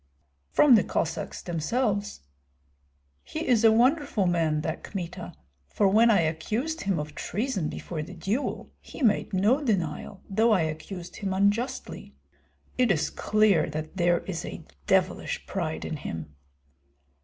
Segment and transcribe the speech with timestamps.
[0.49, 2.21] "From the Cossacks themselves.
[3.21, 5.35] He is a wonderful man, that Kmita;
[5.67, 10.53] for when I accused him of treason before the duel he made no denial, though
[10.53, 12.15] I accused him unjustly.
[12.79, 16.35] It is clear that there is a devilish pride in him."